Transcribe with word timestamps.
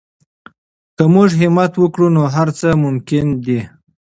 که 0.95 1.03
موږ 1.13 1.29
همت 1.41 1.73
وکړو 1.77 2.07
نو 2.15 2.21
هر 2.35 2.47
څه 2.59 2.67
ممکن 2.83 3.25
دي. 3.45 3.61